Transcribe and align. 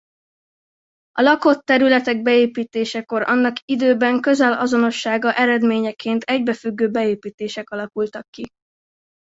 A 1.11 1.21
lakott 1.21 1.65
területek 1.65 2.21
beépítésekor 2.21 3.21
annak 3.27 3.55
időben 3.65 4.19
közel 4.21 4.53
azonossága 4.53 5.33
eredményeként 5.35 6.23
egybefüggő 6.23 6.89
beépítések 6.89 7.69
alakultak 7.69 8.25
ki. 8.29 8.47